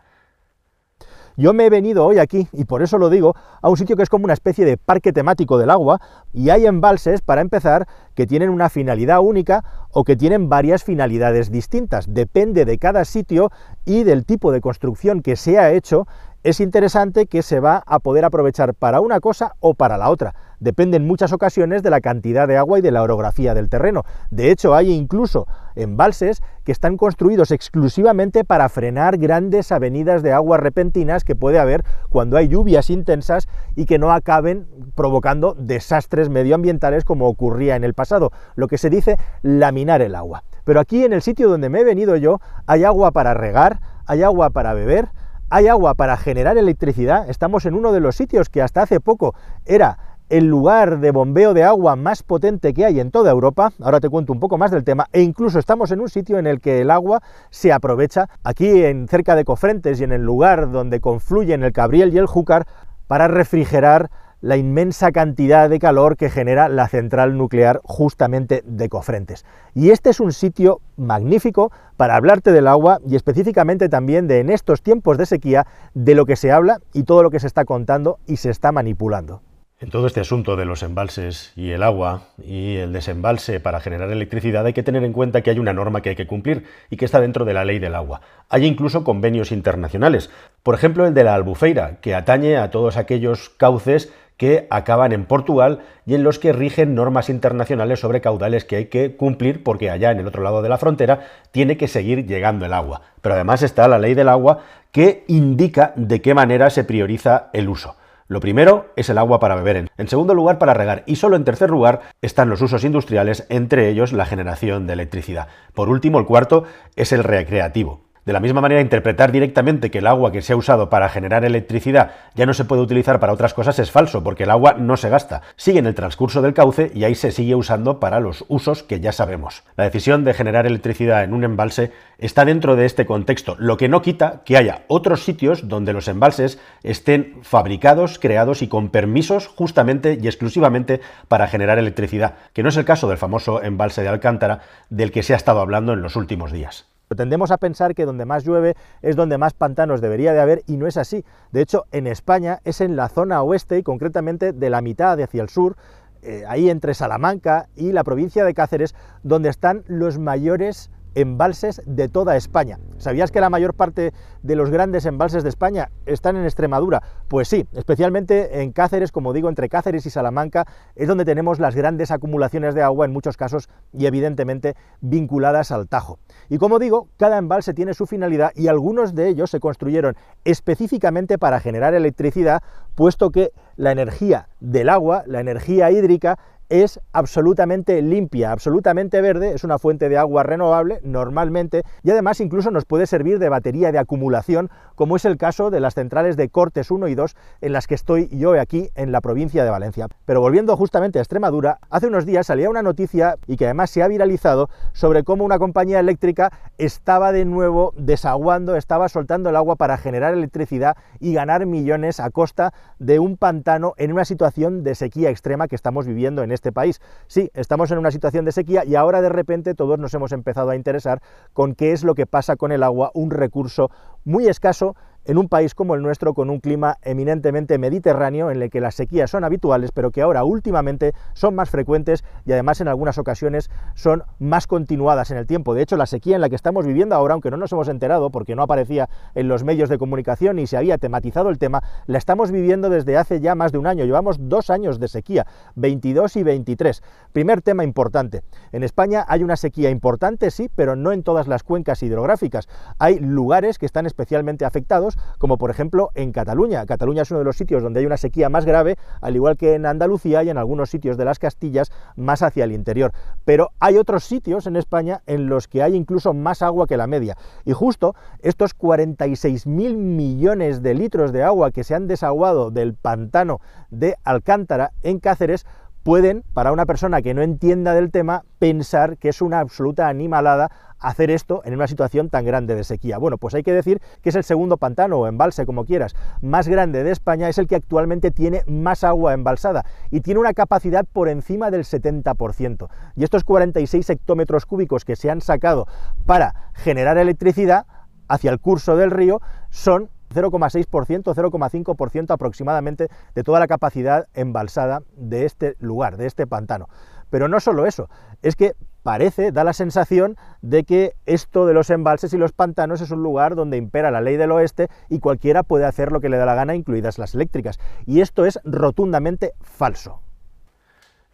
Yo 1.35 1.53
me 1.53 1.65
he 1.65 1.69
venido 1.69 2.05
hoy 2.05 2.19
aquí, 2.19 2.49
y 2.51 2.65
por 2.65 2.83
eso 2.83 2.97
lo 2.97 3.09
digo, 3.09 3.33
a 3.61 3.69
un 3.69 3.77
sitio 3.77 3.95
que 3.95 4.03
es 4.03 4.09
como 4.09 4.25
una 4.25 4.33
especie 4.33 4.65
de 4.65 4.75
parque 4.75 5.13
temático 5.13 5.57
del 5.57 5.69
agua, 5.69 6.01
y 6.33 6.49
hay 6.49 6.65
embalses, 6.65 7.21
para 7.21 7.39
empezar, 7.39 7.87
que 8.19 8.27
tienen 8.27 8.49
una 8.49 8.67
finalidad 8.67 9.21
única 9.21 9.63
o 9.93 10.03
que 10.03 10.17
tienen 10.17 10.49
varias 10.49 10.83
finalidades 10.83 11.51
distintas. 11.51 12.13
Depende 12.13 12.65
de 12.65 12.77
cada 12.77 13.05
sitio 13.05 13.49
y 13.85 14.03
del 14.03 14.25
tipo 14.25 14.51
de 14.51 14.59
construcción 14.59 15.21
que 15.21 15.37
se 15.37 15.57
ha 15.57 15.71
hecho, 15.71 16.05
es 16.43 16.59
interesante 16.59 17.27
que 17.27 17.43
se 17.43 17.61
va 17.61 17.81
a 17.85 17.99
poder 17.99 18.25
aprovechar 18.25 18.73
para 18.73 18.99
una 18.99 19.21
cosa 19.21 19.55
o 19.61 19.73
para 19.73 19.97
la 19.97 20.09
otra. 20.09 20.35
Depende 20.59 20.97
en 20.97 21.07
muchas 21.07 21.31
ocasiones 21.31 21.83
de 21.83 21.89
la 21.89 22.01
cantidad 22.01 22.47
de 22.47 22.57
agua 22.57 22.79
y 22.79 22.81
de 22.81 22.91
la 22.91 23.03
orografía 23.03 23.53
del 23.53 23.69
terreno. 23.69 24.03
De 24.29 24.51
hecho, 24.51 24.75
hay 24.75 24.91
incluso 24.91 25.47
embalses 25.75 26.41
que 26.65 26.73
están 26.73 26.97
construidos 26.97 27.51
exclusivamente 27.51 28.43
para 28.43 28.67
frenar 28.67 29.17
grandes 29.17 29.71
avenidas 29.71 30.21
de 30.21 30.33
agua 30.33 30.57
repentinas 30.57 31.23
que 31.23 31.35
puede 31.35 31.59
haber 31.59 31.83
cuando 32.09 32.35
hay 32.35 32.49
lluvias 32.49 32.89
intensas 32.89 33.47
y 33.75 33.85
que 33.85 33.99
no 33.99 34.11
acaben 34.11 34.67
provocando 34.95 35.55
desastres 35.57 36.29
medioambientales 36.29 37.05
como 37.05 37.27
ocurría 37.27 37.77
en 37.77 37.85
el 37.85 37.93
pasado, 37.93 38.08
lo 38.55 38.67
que 38.67 38.77
se 38.77 38.89
dice 38.89 39.17
laminar 39.41 40.01
el 40.01 40.15
agua. 40.15 40.43
Pero 40.63 40.79
aquí 40.79 41.03
en 41.03 41.13
el 41.13 41.21
sitio 41.21 41.49
donde 41.49 41.69
me 41.69 41.81
he 41.81 41.83
venido 41.83 42.15
yo 42.15 42.39
hay 42.65 42.83
agua 42.83 43.11
para 43.11 43.33
regar, 43.33 43.79
hay 44.05 44.23
agua 44.23 44.49
para 44.49 44.73
beber, 44.73 45.09
hay 45.49 45.67
agua 45.67 45.95
para 45.95 46.17
generar 46.17 46.57
electricidad. 46.57 47.29
Estamos 47.29 47.65
en 47.65 47.73
uno 47.73 47.91
de 47.91 47.99
los 47.99 48.15
sitios 48.15 48.49
que 48.49 48.61
hasta 48.61 48.83
hace 48.83 48.99
poco 48.99 49.33
era 49.65 49.97
el 50.29 50.45
lugar 50.45 50.99
de 50.99 51.09
bombeo 51.09 51.55
de 51.55 51.63
agua 51.63 51.95
más 51.95 52.21
potente 52.21 52.73
que 52.73 52.85
hay 52.85 52.99
en 52.99 53.09
toda 53.09 53.31
Europa. 53.31 53.71
Ahora 53.81 53.99
te 53.99 54.09
cuento 54.09 54.31
un 54.31 54.39
poco 54.39 54.59
más 54.59 54.69
del 54.69 54.83
tema. 54.83 55.07
E 55.11 55.21
incluso 55.21 55.57
estamos 55.57 55.91
en 55.91 56.01
un 56.01 56.09
sitio 56.09 56.37
en 56.37 56.45
el 56.45 56.61
que 56.61 56.81
el 56.81 56.91
agua 56.91 57.21
se 57.49 57.73
aprovecha, 57.73 58.29
aquí 58.43 58.83
en 58.83 59.07
cerca 59.07 59.35
de 59.35 59.43
Cofrentes 59.43 59.99
y 59.99 60.03
en 60.03 60.11
el 60.11 60.21
lugar 60.21 60.71
donde 60.71 60.99
confluyen 60.99 61.63
el 61.63 61.71
Cabriel 61.71 62.13
y 62.13 62.19
el 62.19 62.27
Júcar, 62.27 62.67
para 63.07 63.27
refrigerar 63.27 64.11
la 64.41 64.57
inmensa 64.57 65.11
cantidad 65.11 65.69
de 65.69 65.79
calor 65.79 66.15
que 66.15 66.29
genera 66.29 66.69
la 66.69 66.87
central 66.87 67.37
nuclear 67.37 67.81
justamente 67.83 68.63
de 68.65 68.89
Cofrentes. 68.89 69.45
Y 69.73 69.89
este 69.89 70.09
es 70.09 70.19
un 70.19 70.33
sitio 70.33 70.81
magnífico 70.97 71.71
para 71.97 72.15
hablarte 72.15 72.51
del 72.51 72.67
agua 72.67 72.99
y 73.07 73.15
específicamente 73.15 73.89
también 73.89 74.27
de 74.27 74.39
en 74.39 74.49
estos 74.49 74.81
tiempos 74.81 75.17
de 75.17 75.25
sequía 75.25 75.67
de 75.93 76.15
lo 76.15 76.25
que 76.25 76.35
se 76.35 76.51
habla 76.51 76.79
y 76.93 77.03
todo 77.03 77.23
lo 77.23 77.31
que 77.31 77.39
se 77.39 77.47
está 77.47 77.65
contando 77.65 78.19
y 78.27 78.37
se 78.37 78.49
está 78.49 78.71
manipulando. 78.71 79.41
En 79.81 79.91
todo 79.91 80.07
este 80.07 80.19
asunto 80.19 80.57
de 80.57 80.65
los 80.65 80.83
embalses 80.83 81.53
y 81.55 81.71
el 81.71 81.83
agua 81.83 82.23
y 82.37 82.75
el 82.75 82.91
desembalse 82.91 83.61
para 83.61 83.79
generar 83.79 84.11
electricidad 84.11 84.65
hay 84.65 84.73
que 84.73 84.83
tener 84.83 85.05
en 85.05 85.13
cuenta 85.13 85.41
que 85.41 85.51
hay 85.51 85.59
una 85.59 85.71
norma 85.71 86.01
que 86.01 86.09
hay 86.09 86.15
que 86.17 86.27
cumplir 86.27 86.65
y 86.89 86.97
que 86.97 87.05
está 87.05 87.21
dentro 87.21 87.45
de 87.45 87.53
la 87.53 87.63
ley 87.63 87.79
del 87.79 87.95
agua. 87.95 88.19
Hay 88.49 88.65
incluso 88.65 89.05
convenios 89.05 89.53
internacionales, 89.53 90.29
por 90.63 90.75
ejemplo 90.75 91.07
el 91.07 91.13
de 91.13 91.23
la 91.23 91.33
Albufeira, 91.33 92.01
que 92.01 92.13
atañe 92.13 92.57
a 92.57 92.71
todos 92.71 92.97
aquellos 92.97 93.51
cauces 93.51 94.11
que 94.39 94.67
acaban 94.69 95.11
en 95.11 95.25
Portugal 95.25 95.81
y 96.05 96.15
en 96.15 96.23
los 96.23 96.39
que 96.39 96.53
rigen 96.53 96.95
normas 96.95 97.29
internacionales 97.29 97.99
sobre 97.99 98.21
caudales 98.21 98.63
que 98.63 98.77
hay 98.77 98.85
que 98.85 99.17
cumplir 99.17 99.63
porque 99.63 99.89
allá 99.89 100.11
en 100.11 100.19
el 100.19 100.27
otro 100.27 100.43
lado 100.43 100.61
de 100.61 100.69
la 100.69 100.77
frontera 100.77 101.27
tiene 101.51 101.75
que 101.75 101.89
seguir 101.89 102.25
llegando 102.25 102.65
el 102.65 102.71
agua. 102.71 103.01
Pero 103.21 103.35
además 103.35 103.63
está 103.63 103.89
la 103.89 103.99
ley 103.99 104.13
del 104.13 104.29
agua 104.29 104.59
que 104.93 105.25
indica 105.27 105.91
de 105.97 106.21
qué 106.21 106.33
manera 106.33 106.69
se 106.69 106.85
prioriza 106.85 107.49
el 107.51 107.67
uso. 107.67 107.97
Lo 108.29 108.39
primero 108.39 108.85
es 108.95 109.09
el 109.09 109.17
agua 109.17 109.41
para 109.41 109.55
beber, 109.55 109.89
en 109.97 110.07
segundo 110.07 110.33
lugar 110.33 110.57
para 110.57 110.73
regar 110.73 111.03
y 111.05 111.17
solo 111.17 111.35
en 111.35 111.43
tercer 111.43 111.69
lugar 111.69 111.99
están 112.21 112.49
los 112.49 112.61
usos 112.61 112.85
industriales, 112.85 113.45
entre 113.49 113.89
ellos 113.89 114.13
la 114.13 114.25
generación 114.25 114.87
de 114.87 114.93
electricidad. 114.93 115.49
Por 115.73 115.89
último, 115.89 116.17
el 116.17 116.25
cuarto 116.25 116.63
es 116.95 117.11
el 117.11 117.25
recreativo. 117.25 118.08
De 118.29 118.33
la 118.33 118.39
misma 118.39 118.61
manera, 118.61 118.79
interpretar 118.79 119.31
directamente 119.31 119.89
que 119.89 119.97
el 119.97 120.05
agua 120.05 120.31
que 120.31 120.43
se 120.43 120.53
ha 120.53 120.55
usado 120.55 120.87
para 120.87 121.09
generar 121.09 121.43
electricidad 121.45 122.11
ya 122.35 122.45
no 122.45 122.53
se 122.53 122.63
puede 122.63 122.83
utilizar 122.83 123.19
para 123.19 123.33
otras 123.33 123.55
cosas 123.55 123.79
es 123.79 123.89
falso, 123.89 124.23
porque 124.23 124.43
el 124.43 124.51
agua 124.51 124.75
no 124.77 124.97
se 124.97 125.09
gasta. 125.09 125.41
Sigue 125.55 125.79
en 125.79 125.87
el 125.87 125.95
transcurso 125.95 126.43
del 126.43 126.53
cauce 126.53 126.91
y 126.93 127.05
ahí 127.05 127.15
se 127.15 127.31
sigue 127.31 127.55
usando 127.55 127.99
para 127.99 128.19
los 128.19 128.45
usos 128.47 128.83
que 128.83 128.99
ya 128.99 129.13
sabemos. 129.13 129.63
La 129.77 129.85
decisión 129.85 130.25
de 130.25 130.35
generar 130.35 130.67
electricidad 130.67 131.23
en 131.23 131.33
un 131.33 131.43
embalse 131.43 131.91
está 132.19 132.45
dentro 132.45 132.75
de 132.75 132.85
este 132.85 133.07
contexto, 133.07 133.55
lo 133.57 133.77
que 133.77 133.89
no 133.89 134.03
quita 134.03 134.43
que 134.45 134.57
haya 134.57 134.83
otros 134.89 135.23
sitios 135.23 135.67
donde 135.67 135.93
los 135.93 136.07
embalses 136.07 136.59
estén 136.83 137.39
fabricados, 137.41 138.19
creados 138.19 138.61
y 138.61 138.67
con 138.67 138.89
permisos 138.89 139.47
justamente 139.47 140.19
y 140.21 140.27
exclusivamente 140.27 141.01
para 141.27 141.47
generar 141.47 141.79
electricidad, 141.79 142.35
que 142.53 142.61
no 142.61 142.69
es 142.69 142.77
el 142.77 142.85
caso 142.85 143.09
del 143.09 143.17
famoso 143.17 143.63
embalse 143.63 144.03
de 144.03 144.09
Alcántara 144.09 144.59
del 144.91 145.11
que 145.11 145.23
se 145.23 145.33
ha 145.33 145.37
estado 145.37 145.61
hablando 145.61 145.93
en 145.93 146.03
los 146.03 146.15
últimos 146.15 146.51
días. 146.51 146.85
Tendemos 147.15 147.49
a 147.49 147.57
pensar 147.57 147.95
que 147.95 148.05
donde 148.05 148.25
más 148.25 148.43
llueve 148.43 148.75
es 149.01 149.15
donde 149.15 149.39
más 149.39 149.53
pantanos 149.53 149.99
debería 149.99 150.31
de 150.33 150.41
haber 150.41 150.61
y 150.67 150.77
no 150.77 150.85
es 150.85 150.95
así. 150.95 151.25
De 151.51 151.61
hecho, 151.61 151.85
en 151.91 152.05
España 152.05 152.59
es 152.65 152.81
en 152.81 152.95
la 152.95 153.09
zona 153.09 153.41
oeste 153.41 153.79
y 153.79 153.83
concretamente 153.83 154.53
de 154.53 154.69
la 154.69 154.81
mitad 154.81 155.19
hacia 155.19 155.41
el 155.41 155.49
sur, 155.49 155.75
eh, 156.21 156.43
ahí 156.47 156.69
entre 156.69 156.93
Salamanca 156.93 157.67
y 157.75 157.93
la 157.93 158.03
provincia 158.03 158.45
de 158.45 158.53
Cáceres, 158.53 158.93
donde 159.23 159.49
están 159.49 159.83
los 159.87 160.19
mayores 160.19 160.91
embalses 161.15 161.81
de 161.85 162.07
toda 162.07 162.35
España. 162.35 162.79
¿Sabías 162.97 163.31
que 163.31 163.41
la 163.41 163.49
mayor 163.49 163.73
parte 163.73 164.13
de 164.43 164.55
los 164.55 164.69
grandes 164.69 165.05
embalses 165.05 165.43
de 165.43 165.49
España 165.49 165.89
están 166.05 166.35
en 166.35 166.43
Extremadura? 166.43 167.01
Pues 167.27 167.47
sí, 167.47 167.65
especialmente 167.73 168.61
en 168.61 168.71
Cáceres, 168.71 169.11
como 169.11 169.33
digo, 169.33 169.49
entre 169.49 169.69
Cáceres 169.69 170.05
y 170.05 170.09
Salamanca, 170.09 170.65
es 170.95 171.07
donde 171.07 171.25
tenemos 171.25 171.59
las 171.59 171.75
grandes 171.75 172.11
acumulaciones 172.11 172.75
de 172.75 172.83
agua 172.83 173.05
en 173.05 173.13
muchos 173.13 173.37
casos 173.37 173.69
y 173.93 174.05
evidentemente 174.05 174.75
vinculadas 175.01 175.71
al 175.71 175.87
Tajo. 175.87 176.19
Y 176.49 176.57
como 176.57 176.79
digo, 176.79 177.07
cada 177.17 177.37
embalse 177.37 177.73
tiene 177.73 177.93
su 177.93 178.05
finalidad 178.05 178.51
y 178.55 178.67
algunos 178.67 179.15
de 179.15 179.29
ellos 179.29 179.49
se 179.49 179.59
construyeron 179.59 180.15
específicamente 180.45 181.37
para 181.37 181.59
generar 181.59 181.93
electricidad, 181.93 182.61
puesto 182.95 183.31
que 183.31 183.51
la 183.75 183.91
energía 183.91 184.49
del 184.59 184.89
agua, 184.89 185.23
la 185.25 185.39
energía 185.39 185.91
hídrica, 185.91 186.37
es 186.69 186.99
absolutamente 187.13 188.01
limpia, 188.01 188.51
absolutamente 188.51 189.21
verde, 189.21 189.53
es 189.53 189.63
una 189.63 189.79
fuente 189.79 190.07
de 190.07 190.17
agua 190.17 190.43
renovable 190.43 190.99
normalmente 191.03 191.83
y 192.03 192.11
además 192.11 192.39
incluso 192.39 192.69
nos 192.71 192.85
puede 192.85 193.07
servir 193.07 193.39
de 193.39 193.49
batería 193.49 193.91
de 193.91 193.97
acumulación, 193.97 194.69
como 194.95 195.15
es 195.15 195.25
el 195.25 195.37
caso 195.37 195.71
de 195.71 195.79
las 195.79 195.95
centrales 195.95 196.37
de 196.37 196.49
Cortes 196.49 196.91
1 196.91 197.07
y 197.07 197.15
2 197.15 197.35
en 197.61 197.73
las 197.73 197.87
que 197.87 197.95
estoy 197.95 198.29
yo 198.29 198.59
aquí 198.59 198.89
en 198.95 199.11
la 199.11 199.21
provincia 199.21 199.63
de 199.63 199.69
Valencia. 199.69 200.07
Pero 200.25 200.41
volviendo 200.41 200.77
justamente 200.77 201.19
a 201.19 201.21
Extremadura, 201.21 201.79
hace 201.89 202.07
unos 202.07 202.25
días 202.25 202.47
salía 202.47 202.69
una 202.69 202.83
noticia 202.83 203.37
y 203.47 203.57
que 203.57 203.65
además 203.65 203.89
se 203.89 204.03
ha 204.03 204.07
viralizado 204.07 204.69
sobre 204.93 205.23
cómo 205.23 205.45
una 205.45 205.57
compañía 205.59 205.99
eléctrica 205.99 206.51
estaba 206.77 207.31
de 207.31 207.45
nuevo 207.45 207.93
desaguando, 207.97 208.75
estaba 208.75 209.09
soltando 209.09 209.49
el 209.49 209.55
agua 209.55 209.75
para 209.75 209.97
generar 209.97 210.33
electricidad 210.33 210.97
y 211.19 211.33
ganar 211.33 211.65
millones 211.65 212.19
a 212.19 212.29
costa 212.29 212.73
de 212.99 213.19
un 213.19 213.37
pantano 213.37 213.93
en 213.97 214.11
una 214.11 214.25
situación 214.25 214.83
de 214.83 214.93
sequía 214.93 215.29
extrema 215.29 215.67
que 215.67 215.75
estamos 215.75 216.05
viviendo 216.05 216.43
en 216.43 216.51
este 216.51 216.58
país. 216.71 217.01
Sí, 217.27 217.49
estamos 217.53 217.91
en 217.91 217.97
una 217.97 218.11
situación 218.11 218.45
de 218.45 218.51
sequía 218.51 218.85
y 218.85 218.95
ahora 218.95 219.21
de 219.21 219.29
repente 219.29 219.73
todos 219.73 219.97
nos 219.97 220.13
hemos 220.13 220.31
empezado 220.31 220.69
a 220.69 220.75
interesar 220.75 221.21
con 221.53 221.75
qué 221.75 221.91
es 221.91 222.03
lo 222.03 222.15
que 222.15 222.25
pasa 222.25 222.55
con 222.55 222.71
el 222.71 222.83
agua, 222.83 223.11
un 223.13 223.31
recurso 223.31 223.89
muy 224.25 224.47
escaso 224.47 224.95
en 225.29 225.37
un 225.37 225.47
país 225.47 225.75
como 225.75 225.93
el 225.93 226.01
nuestro 226.01 226.33
con 226.33 226.49
un 226.49 226.59
clima 226.59 226.97
eminentemente 227.03 227.77
mediterráneo 227.77 228.49
en 228.49 228.63
el 228.63 228.71
que 228.71 228.81
las 228.81 228.95
sequías 228.95 229.29
son 229.29 229.43
habituales, 229.43 229.91
pero 229.91 230.09
que 230.09 230.23
ahora 230.23 230.43
últimamente 230.43 231.13
son 231.33 231.53
más 231.53 231.69
frecuentes 231.69 232.23
y 232.47 232.51
además 232.51 232.81
en 232.81 232.87
algunas 232.87 233.19
ocasiones 233.19 233.69
son 233.93 234.23
más 234.39 234.65
continuadas 234.65 235.29
en 235.29 235.37
el 235.37 235.45
tiempo. 235.45 235.75
De 235.75 235.83
hecho, 235.83 235.97
la 235.97 236.07
sequía 236.07 236.33
en 236.33 236.41
la 236.41 236.49
que 236.49 236.55
estamos 236.55 236.83
viviendo 236.83 237.13
ahora, 237.13 237.33
aunque 237.33 237.51
no 237.51 237.57
nos 237.57 237.71
hemos 237.71 237.89
enterado 237.89 238.31
porque 238.31 238.55
no 238.55 238.63
aparecía 238.63 239.07
en 239.35 239.47
los 239.47 239.63
medios 239.63 239.87
de 239.87 239.99
comunicación 239.99 240.55
ni 240.55 240.65
se 240.65 240.77
había 240.77 240.97
tematizado 240.97 241.51
el 241.51 241.59
tema, 241.59 241.83
la 242.07 242.17
estamos 242.17 242.49
viviendo 242.49 242.89
desde 242.89 243.15
hace 243.15 243.39
ya 243.39 243.53
más 243.53 243.71
de 243.71 243.77
un 243.77 243.85
año. 243.85 244.05
Llevamos 244.05 244.37
dos 244.39 244.71
años 244.71 244.99
de 244.99 245.09
sequía, 245.09 245.45
22 245.75 246.37
y 246.37 246.43
23. 246.43 247.03
Primer 247.33 247.61
tema 247.61 247.83
importante. 247.83 248.41
En 248.71 248.81
España 248.81 249.25
hay 249.27 249.43
una 249.43 249.57
sequía 249.57 249.91
importante, 249.91 250.49
sí, 250.49 250.71
pero 250.75 250.95
no 250.95 251.11
en 251.11 251.21
todas 251.21 251.47
las 251.47 251.61
cuencas 251.61 252.01
hidrográficas. 252.01 252.67
Hay 252.97 253.19
lugares 253.19 253.77
que 253.77 253.85
están 253.85 254.07
especialmente 254.07 254.65
afectados 254.65 255.18
como 255.37 255.57
por 255.57 255.69
ejemplo 255.69 256.11
en 256.15 256.31
Cataluña. 256.31 256.85
Cataluña 256.85 257.23
es 257.23 257.31
uno 257.31 257.39
de 257.39 257.45
los 257.45 257.57
sitios 257.57 257.83
donde 257.83 257.99
hay 257.99 258.05
una 258.05 258.17
sequía 258.17 258.49
más 258.49 258.65
grave, 258.65 258.97
al 259.21 259.35
igual 259.35 259.57
que 259.57 259.75
en 259.75 259.85
Andalucía 259.85 260.43
y 260.43 260.49
en 260.49 260.57
algunos 260.57 260.89
sitios 260.89 261.17
de 261.17 261.25
las 261.25 261.39
Castillas 261.39 261.91
más 262.15 262.41
hacia 262.41 262.63
el 262.63 262.71
interior. 262.71 263.11
Pero 263.45 263.69
hay 263.79 263.97
otros 263.97 264.23
sitios 264.23 264.67
en 264.67 264.75
España 264.75 265.21
en 265.25 265.47
los 265.47 265.67
que 265.67 265.83
hay 265.83 265.95
incluso 265.95 266.33
más 266.33 266.61
agua 266.61 266.87
que 266.87 266.97
la 266.97 267.07
media. 267.07 267.37
Y 267.65 267.73
justo 267.73 268.15
estos 268.41 268.77
46.000 268.77 269.95
millones 269.95 270.81
de 270.81 270.93
litros 270.93 271.31
de 271.31 271.43
agua 271.43 271.71
que 271.71 271.83
se 271.83 271.95
han 271.95 272.07
desaguado 272.07 272.71
del 272.71 272.93
pantano 272.93 273.59
de 273.89 274.15
Alcántara 274.23 274.91
en 275.01 275.19
Cáceres 275.19 275.65
pueden, 276.03 276.43
para 276.53 276.71
una 276.71 276.85
persona 276.85 277.21
que 277.21 277.33
no 277.33 277.41
entienda 277.41 277.93
del 277.93 278.11
tema, 278.11 278.43
pensar 278.59 279.17
que 279.17 279.29
es 279.29 279.41
una 279.41 279.59
absoluta 279.59 280.07
animalada 280.07 280.71
hacer 280.99 281.31
esto 281.31 281.61
en 281.65 281.73
una 281.73 281.87
situación 281.87 282.29
tan 282.29 282.45
grande 282.45 282.75
de 282.75 282.83
sequía. 282.83 283.17
Bueno, 283.17 283.37
pues 283.37 283.55
hay 283.55 283.63
que 283.63 283.73
decir 283.73 284.01
que 284.21 284.29
es 284.29 284.35
el 284.35 284.43
segundo 284.43 284.77
pantano 284.77 285.17
o 285.17 285.27
embalse, 285.27 285.65
como 285.65 285.85
quieras, 285.85 286.15
más 286.41 286.67
grande 286.67 287.03
de 287.03 287.11
España, 287.11 287.49
es 287.49 287.57
el 287.57 287.67
que 287.67 287.75
actualmente 287.75 288.31
tiene 288.31 288.63
más 288.67 289.03
agua 289.03 289.33
embalsada 289.33 289.85
y 290.11 290.21
tiene 290.21 290.39
una 290.39 290.53
capacidad 290.53 291.05
por 291.05 291.29
encima 291.29 291.71
del 291.71 291.83
70%. 291.83 292.89
Y 293.15 293.23
estos 293.23 293.43
46 293.43 294.09
hectómetros 294.09 294.65
cúbicos 294.65 295.05
que 295.05 295.15
se 295.15 295.29
han 295.29 295.41
sacado 295.41 295.87
para 296.25 296.71
generar 296.73 297.17
electricidad 297.17 297.85
hacia 298.27 298.51
el 298.51 298.59
curso 298.59 298.95
del 298.95 299.11
río 299.11 299.41
son 299.69 300.09
0,6%, 300.33 301.33
0,5% 301.33 302.31
aproximadamente 302.31 303.07
de 303.35 303.43
toda 303.43 303.59
la 303.59 303.67
capacidad 303.67 304.27
embalsada 304.33 305.01
de 305.15 305.45
este 305.45 305.75
lugar, 305.79 306.17
de 306.17 306.27
este 306.27 306.47
pantano. 306.47 306.87
Pero 307.29 307.47
no 307.47 307.59
solo 307.59 307.85
eso, 307.85 308.09
es 308.41 308.55
que 308.55 308.73
parece, 309.03 309.51
da 309.51 309.63
la 309.63 309.73
sensación 309.73 310.35
de 310.61 310.83
que 310.83 311.13
esto 311.25 311.65
de 311.65 311.73
los 311.73 311.89
embalses 311.89 312.33
y 312.33 312.37
los 312.37 312.51
pantanos 312.51 313.01
es 313.01 313.11
un 313.11 313.23
lugar 313.23 313.55
donde 313.55 313.77
impera 313.77 314.11
la 314.11 314.21
ley 314.21 314.37
del 314.37 314.51
oeste 314.51 314.89
y 315.09 315.19
cualquiera 315.19 315.63
puede 315.63 315.85
hacer 315.85 316.11
lo 316.11 316.21
que 316.21 316.29
le 316.29 316.37
da 316.37 316.45
la 316.45 316.55
gana, 316.55 316.75
incluidas 316.75 317.17
las 317.17 317.35
eléctricas. 317.35 317.79
Y 318.05 318.21
esto 318.21 318.45
es 318.45 318.59
rotundamente 318.63 319.53
falso. 319.61 320.21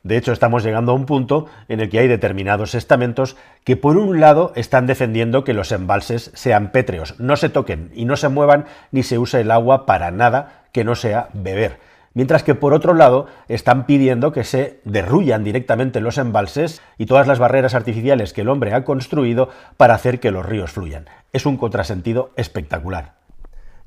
De 0.06 0.18
hecho, 0.18 0.32
estamos 0.32 0.64
llegando 0.64 0.92
a 0.92 0.96
un 0.96 1.08
punto 1.08 1.48
en 1.68 1.80
el 1.80 1.90
que 1.90 1.98
hay 1.98 2.08
determinados 2.08 2.76
estamentos 2.76 3.38
que 3.64 3.76
por 3.76 3.98
un 3.98 4.20
lado 4.20 4.54
están 4.56 4.86
defendiendo 4.86 5.44
que 5.44 5.56
los 5.56 5.72
embalses 5.72 6.30
sean 6.36 6.72
pétreos, 6.72 7.20
no 7.20 7.36
se 7.36 7.50
toquen 7.50 7.90
y 7.96 8.06
no 8.06 8.16
se 8.16 8.30
muevan 8.30 8.66
ni 8.92 9.02
se 9.02 9.18
use 9.18 9.42
el 9.42 9.50
agua 9.50 9.88
para 9.88 10.12
nada 10.12 10.62
que 10.72 10.84
no 10.84 10.94
sea 10.94 11.30
beber 11.34 11.80
mientras 12.14 12.44
que 12.44 12.56
por 12.56 12.74
otro 12.74 12.94
lado 12.94 13.26
están 13.48 13.88
pidiendo 13.88 14.32
que 14.32 14.44
se 14.44 14.80
derruyan 14.86 15.44
directamente 15.44 16.00
los 16.00 16.20
embalses 16.20 16.82
y 16.98 17.08
todas 17.08 17.28
las 17.28 17.40
barreras 17.40 17.74
artificiales 17.74 18.32
que 18.32 18.42
el 18.42 18.50
hombre 18.50 18.74
ha 18.74 18.84
construido 18.84 19.50
para 19.76 19.96
hacer 19.96 20.20
que 20.20 20.32
los 20.32 20.46
ríos 20.46 20.72
fluyan. 20.72 21.08
Es 21.34 21.46
un 21.46 21.58
contrasentido 21.58 22.32
espectacular. 22.38 23.25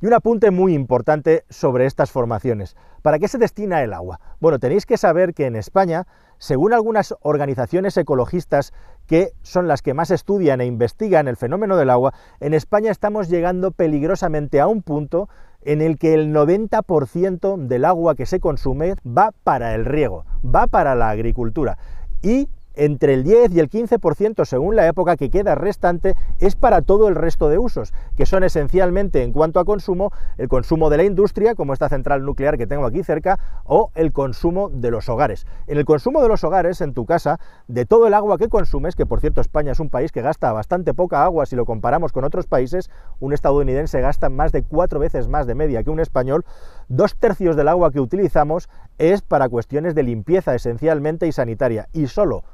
Y 0.01 0.07
un 0.07 0.15
apunte 0.15 0.53
muy 0.53 0.75
importante 0.75 1.45
sobre 1.51 1.85
estas 1.85 2.13
formaciones. 2.13 2.77
¿Para 3.03 3.19
qué 3.19 3.27
se 3.27 3.37
destina 3.37 3.83
el 3.83 3.93
agua? 3.93 4.21
Bueno, 4.39 4.61
tenéis 4.61 4.87
que 4.87 4.97
saber 4.97 5.35
que 5.35 5.47
en 5.47 5.57
España, 5.57 6.07
según 6.39 6.73
algunas 6.73 7.17
organizaciones 7.21 7.97
ecologistas 7.97 8.73
que 9.09 9.33
son 9.43 9.67
las 9.67 9.83
que 9.83 9.95
más 9.95 10.13
estudian 10.13 10.61
e 10.61 10.67
investigan 10.67 11.27
el 11.27 11.37
fenómeno 11.37 11.77
del 11.77 11.91
agua, 11.91 12.15
en 12.39 12.55
España 12.55 12.93
estamos 12.93 13.29
llegando 13.29 13.73
peligrosamente 13.73 14.61
a 14.61 14.69
un 14.69 14.83
punto 14.83 15.29
en 15.63 15.81
el 15.81 15.99
que 15.99 16.15
el 16.15 16.33
90% 16.33 17.57
del 17.67 17.85
agua 17.85 18.15
que 18.15 18.27
se 18.27 18.39
consume 18.39 18.95
va 19.05 19.33
para 19.43 19.75
el 19.75 19.85
riego, 19.85 20.25
va 20.45 20.69
para 20.69 20.95
la 20.95 21.11
agricultura. 21.11 21.77
Y 22.23 22.49
entre 22.79 23.13
el 23.13 23.25
10 23.25 23.53
y 23.55 23.61
el 23.61 23.69
15% 23.69 24.45
según 24.45 24.77
la 24.77 24.87
época 24.87 25.17
que 25.17 25.31
queda 25.31 25.57
restante 25.57 26.15
es 26.39 26.55
para 26.55 26.81
todo 26.81 27.09
el 27.09 27.17
resto 27.17 27.49
de 27.49 27.59
usos, 27.59 27.93
que 28.17 28.25
son 28.25 28.45
esencialmente 28.45 29.25
en 29.25 29.33
cuanto 29.33 29.59
a 29.59 29.65
consumo, 29.65 30.13
el 30.39 30.49
consumo 30.49 30.89
de 30.89 30.97
la 30.97 31.05
industria, 31.05 31.57
como 31.57 31.73
esta 31.73 31.89
central 31.89 32.25
nuclear 32.25 32.57
que 32.57 32.69
tengo 32.69 32.87
aquí 32.87 33.03
cerca, 33.03 33.39
o 33.65 33.91
el 33.97 34.13
consumo 34.13 34.71
de 34.71 34.93
los 34.93 35.09
hogares. 35.09 35.45
En 35.67 35.77
el 35.77 35.85
consumo 35.85 36.23
de 36.23 36.29
los 36.29 36.45
hogares, 36.45 36.81
en 36.81 36.95
tu 36.95 37.05
casa, 37.05 37.41
de 37.67 37.85
todo 37.85 38.07
el 38.07 38.15
agua 38.15 38.39
que 38.39 38.49
consumes, 38.49 38.95
que 38.95 39.07
por 39.07 39.21
cierto 39.21 39.41
España 39.41 39.73
es 39.73 39.81
un 39.81 39.91
país 39.91 40.13
que 40.13 40.23
gasta 40.23 40.53
bastante 40.53 40.95
poca 40.95 41.25
agua 41.25 41.47
si 41.47 41.57
lo 41.57 41.67
comparamos 41.67 42.13
con 42.13 42.25
otros 42.25 42.47
países, 42.47 42.91
un 43.19 43.33
estadounidense 43.33 44.01
gasta 44.01 44.29
más 44.29 44.53
de 44.53 44.63
cuatro 44.63 45.01
veces 45.01 45.27
más 45.27 45.49
de 45.49 45.57
media 45.57 45.83
que 45.83 45.91
un 45.91 45.99
español, 45.99 46.45
dos 46.89 47.17
tercios 47.17 47.57
del 47.57 47.67
agua 47.67 47.91
que 47.91 48.01
utilizamos 48.01 48.69
es 48.99 49.23
para 49.23 49.49
cuestiones 49.49 49.97
de 49.97 50.05
limpieza 50.05 50.55
esencialmente 50.55 51.27
y 51.27 51.33
sanitaria, 51.33 51.89
y 51.93 52.07
solo 52.07 52.45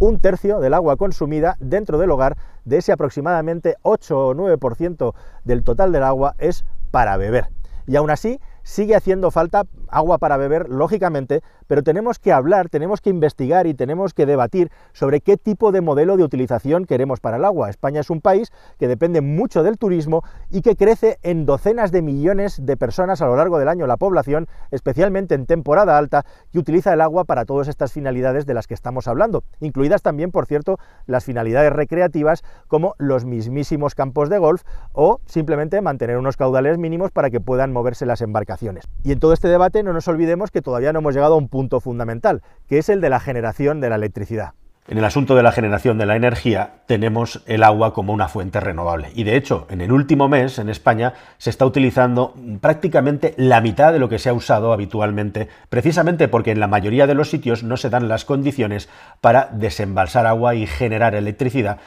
un 0.00 0.18
tercio 0.18 0.58
del 0.58 0.74
agua 0.74 0.96
consumida 0.96 1.56
dentro 1.60 1.98
del 1.98 2.10
hogar, 2.10 2.36
de 2.64 2.78
ese 2.78 2.90
aproximadamente 2.90 3.76
8 3.82 4.18
o 4.18 4.34
9% 4.34 5.14
del 5.44 5.62
total 5.62 5.92
del 5.92 6.02
agua 6.02 6.34
es 6.38 6.64
para 6.90 7.16
beber. 7.16 7.48
Y 7.86 7.96
aún 7.96 8.10
así, 8.10 8.40
sigue 8.62 8.96
haciendo 8.96 9.30
falta 9.30 9.64
agua 9.90 10.18
para 10.18 10.36
beber, 10.36 10.68
lógicamente, 10.68 11.42
pero 11.66 11.82
tenemos 11.82 12.18
que 12.18 12.32
hablar, 12.32 12.68
tenemos 12.68 13.00
que 13.00 13.10
investigar 13.10 13.66
y 13.66 13.74
tenemos 13.74 14.14
que 14.14 14.26
debatir 14.26 14.70
sobre 14.92 15.20
qué 15.20 15.36
tipo 15.36 15.72
de 15.72 15.80
modelo 15.80 16.16
de 16.16 16.24
utilización 16.24 16.84
queremos 16.84 17.20
para 17.20 17.36
el 17.36 17.44
agua. 17.44 17.70
España 17.70 18.00
es 18.00 18.10
un 18.10 18.20
país 18.20 18.52
que 18.78 18.88
depende 18.88 19.20
mucho 19.20 19.62
del 19.62 19.78
turismo 19.78 20.22
y 20.50 20.62
que 20.62 20.76
crece 20.76 21.18
en 21.22 21.46
docenas 21.46 21.92
de 21.92 22.02
millones 22.02 22.64
de 22.64 22.76
personas 22.76 23.22
a 23.22 23.26
lo 23.26 23.36
largo 23.36 23.58
del 23.58 23.68
año 23.68 23.86
la 23.86 23.96
población, 23.96 24.46
especialmente 24.70 25.34
en 25.34 25.46
temporada 25.46 25.98
alta, 25.98 26.24
que 26.52 26.58
utiliza 26.58 26.92
el 26.92 27.00
agua 27.00 27.24
para 27.24 27.44
todas 27.44 27.68
estas 27.68 27.92
finalidades 27.92 28.46
de 28.46 28.54
las 28.54 28.66
que 28.66 28.74
estamos 28.74 29.08
hablando, 29.08 29.44
incluidas 29.60 30.02
también, 30.02 30.30
por 30.30 30.46
cierto, 30.46 30.78
las 31.06 31.24
finalidades 31.24 31.72
recreativas 31.72 32.42
como 32.68 32.94
los 32.98 33.24
mismísimos 33.24 33.94
campos 33.94 34.28
de 34.28 34.38
golf 34.38 34.62
o 34.92 35.20
simplemente 35.26 35.80
mantener 35.80 36.16
unos 36.16 36.36
caudales 36.36 36.78
mínimos 36.78 37.10
para 37.10 37.30
que 37.30 37.40
puedan 37.40 37.72
moverse 37.72 38.06
las 38.06 38.20
embarcaciones. 38.20 38.88
Y 39.02 39.12
en 39.12 39.20
todo 39.20 39.32
este 39.32 39.48
debate 39.48 39.79
no 39.82 39.92
nos 39.92 40.08
olvidemos 40.08 40.50
que 40.50 40.62
todavía 40.62 40.92
no 40.92 41.00
hemos 41.00 41.14
llegado 41.14 41.34
a 41.34 41.38
un 41.38 41.48
punto 41.48 41.80
fundamental, 41.80 42.42
que 42.68 42.78
es 42.78 42.88
el 42.88 43.00
de 43.00 43.10
la 43.10 43.20
generación 43.20 43.80
de 43.80 43.90
la 43.90 43.96
electricidad. 43.96 44.54
En 44.88 44.98
el 44.98 45.04
asunto 45.04 45.36
de 45.36 45.42
la 45.42 45.52
generación 45.52 45.98
de 45.98 46.06
la 46.06 46.16
energía 46.16 46.82
tenemos 46.86 47.42
el 47.46 47.62
agua 47.62 47.94
como 47.94 48.12
una 48.12 48.28
fuente 48.28 48.58
renovable 48.58 49.12
y 49.14 49.22
de 49.22 49.36
hecho 49.36 49.66
en 49.70 49.82
el 49.82 49.92
último 49.92 50.28
mes 50.28 50.58
en 50.58 50.68
España 50.68 51.12
se 51.38 51.50
está 51.50 51.64
utilizando 51.64 52.34
prácticamente 52.60 53.34
la 53.36 53.60
mitad 53.60 53.92
de 53.92 54.00
lo 54.00 54.08
que 54.08 54.18
se 54.18 54.30
ha 54.30 54.32
usado 54.32 54.72
habitualmente 54.72 55.48
precisamente 55.68 56.26
porque 56.26 56.50
en 56.50 56.58
la 56.58 56.66
mayoría 56.66 57.06
de 57.06 57.14
los 57.14 57.30
sitios 57.30 57.62
no 57.62 57.76
se 57.76 57.90
dan 57.90 58.08
las 58.08 58.24
condiciones 58.24 58.88
para 59.20 59.50
desembalsar 59.52 60.26
agua 60.26 60.56
y 60.56 60.66
generar 60.66 61.14
electricidad 61.14 61.78